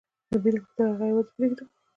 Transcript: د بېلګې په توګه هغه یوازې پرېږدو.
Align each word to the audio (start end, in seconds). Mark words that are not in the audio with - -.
د 0.31 0.33
بېلګې 0.43 0.65
په 0.67 0.71
توګه 0.77 0.91
هغه 0.93 1.05
یوازې 1.09 1.31
پرېږدو. 1.35 1.65